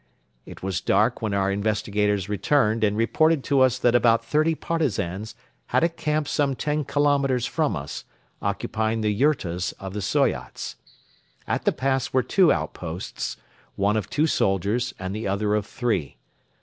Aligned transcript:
It 0.47 0.63
was 0.63 0.81
dark 0.81 1.21
when 1.21 1.31
our 1.31 1.51
investigators 1.51 2.27
returned 2.27 2.83
and 2.83 2.97
reported 2.97 3.43
to 3.43 3.59
us 3.61 3.77
that 3.77 3.93
about 3.93 4.25
thirty 4.25 4.55
Partisans 4.55 5.35
had 5.67 5.83
a 5.83 5.89
camp 5.89 6.27
some 6.27 6.55
ten 6.55 6.85
kilometers 6.85 7.45
from 7.45 7.75
us, 7.75 8.03
occupying 8.41 9.01
the 9.01 9.11
yurtas 9.13 9.73
of 9.73 9.93
the 9.93 10.01
Soyots. 10.01 10.75
At 11.45 11.65
the 11.65 11.71
pass 11.71 12.11
were 12.13 12.23
two 12.23 12.51
outposts, 12.51 13.37
one 13.75 13.95
of 13.95 14.09
two 14.09 14.25
soldiers 14.25 14.95
and 14.97 15.15
the 15.15 15.27
other 15.27 15.53
of 15.53 15.67
three. 15.67 16.17